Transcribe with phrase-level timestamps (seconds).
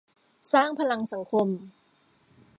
[0.53, 1.47] สร้างพลังสังคม